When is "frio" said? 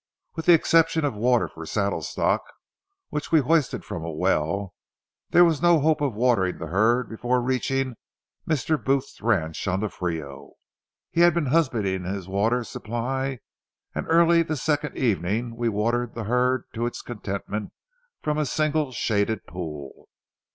9.89-10.53